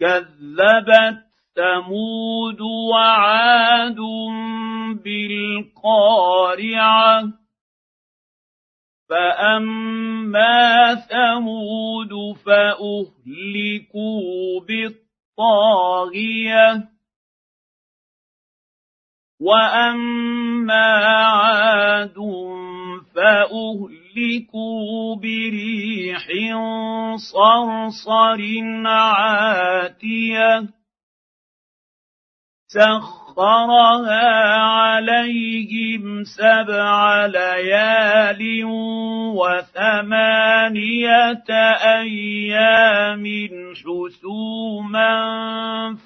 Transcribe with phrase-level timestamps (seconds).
[0.00, 1.24] كذبت
[1.54, 4.00] ثمود وعاد
[5.04, 7.32] بالقارعة.
[9.08, 14.20] فأما ثمود فأهلكوا
[15.38, 16.88] بالطاغية.
[19.40, 22.16] وأما عاد
[23.14, 23.99] فأهلكوا
[25.16, 26.26] بريح
[27.16, 28.40] صرصر
[28.86, 30.62] عاتية.
[32.68, 38.64] سخرها عليهم سبع ليال
[39.34, 40.70] وثمانية
[42.00, 43.24] أيام
[43.74, 45.14] حسوما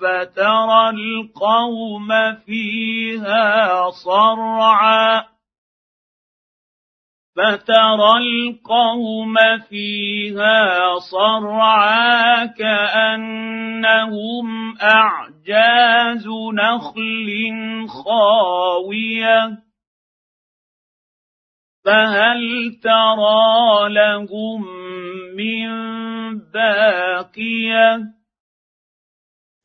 [0.00, 2.08] فترى القوم
[2.46, 5.33] فيها صرعا.
[7.36, 9.34] فترى القوم
[9.68, 13.96] فيها صرعا كأنهم
[14.78, 17.28] أعجاز نخل
[17.88, 19.58] خاوية.
[21.84, 24.64] فهل ترى لهم
[25.36, 25.68] من
[26.38, 28.23] باقية؟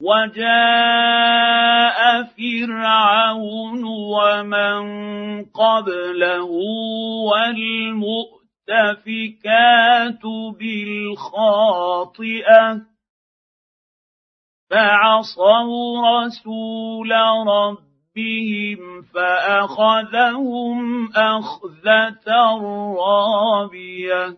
[0.02, 4.82] وجاء فرعون ومن
[5.46, 6.50] قبله
[7.32, 8.40] والمؤتفكات
[10.60, 12.02] بالخاطئة
[14.70, 17.12] فعصوا رسول
[17.48, 20.80] ربهم فأخذهم
[21.16, 22.28] أخذة
[22.98, 24.38] رابية.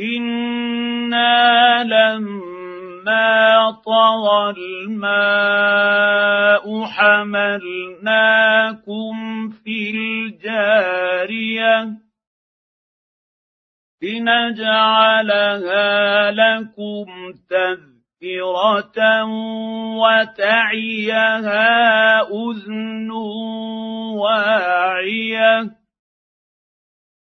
[0.00, 2.63] إنا لما
[3.04, 6.04] فلما طغى الماء
[6.84, 8.34] حملناكم
[9.48, 9.90] في
[10.34, 11.90] الجارية
[14.02, 15.50] لنجعلها
[16.30, 19.24] لكم تذكرة
[19.96, 21.42] وتعيها
[22.22, 23.10] أذن
[24.16, 25.33] واعية.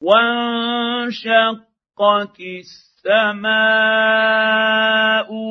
[0.00, 1.60] وانشقت
[3.00, 3.70] السماء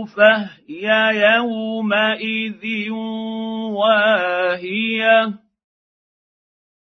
[0.06, 0.88] فهي
[1.36, 2.92] يومئذ
[3.72, 5.50] واهية.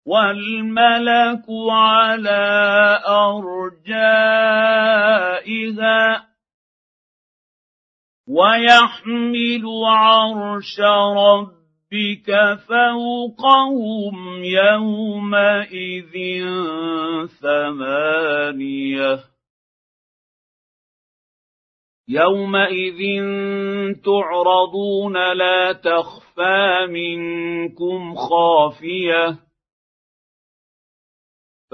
[0.06, 4.44] والملك على أرجائها
[8.28, 10.80] ويحمل عرش
[11.94, 16.14] ربك فوقهم يومئذ
[17.26, 19.18] ثمانية.
[22.08, 23.00] يومئذ
[24.04, 29.43] تعرضون لا تخفى منكم خافية.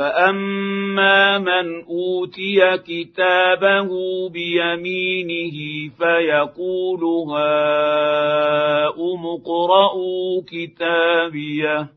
[0.00, 3.88] فاما من اوتي كتابه
[4.28, 11.88] بيمينه فيقول هاؤم اقرءوا كتابيه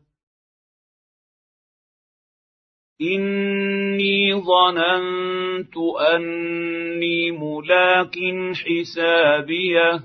[3.00, 5.76] اني ظننت
[6.14, 8.14] اني ملاق
[8.54, 10.00] حسابيه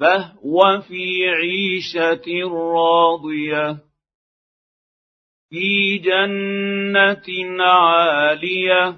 [0.00, 3.89] فهو في عيشه راضيه
[5.50, 8.96] في جنة عالية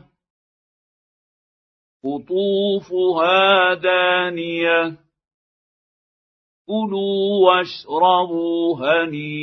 [2.05, 4.97] قطوفها دانية.
[6.67, 9.41] كلوا واشربوا هنيئا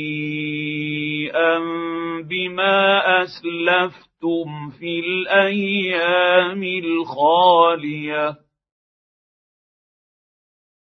[2.22, 8.49] بما أسلفتم في الأيام الخالية.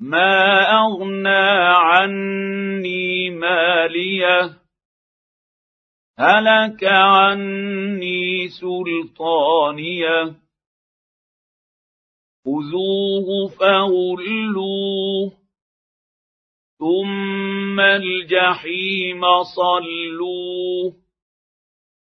[0.00, 4.60] ما أغنى عني مالية
[6.18, 10.34] هلك عني سلطانية.
[12.44, 15.32] خذوه فغلوه
[16.78, 20.94] ثم الجحيم صلوه.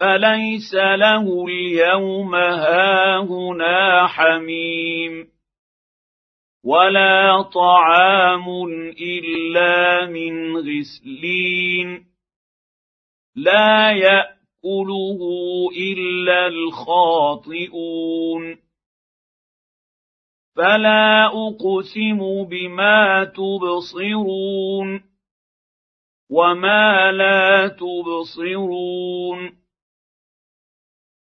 [0.00, 5.28] فليس له اليوم هاهنا حميم
[6.64, 8.48] ولا طعام
[9.00, 12.06] الا من غسلين
[13.36, 15.20] لا ياكله
[15.76, 18.04] الا الخاطئون
[20.56, 25.04] فلا اقسم بما تبصرون
[26.30, 29.63] وما لا تبصرون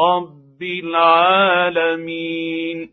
[0.00, 2.90] رب العالمين.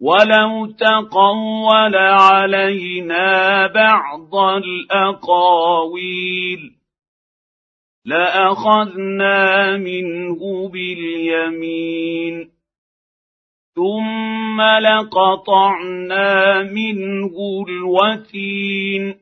[0.00, 6.72] ولو تقول علينا بعض الأقاويل
[8.04, 12.52] لأخذنا منه باليمين.
[13.74, 19.21] ثم لقطعنا منه الوتين.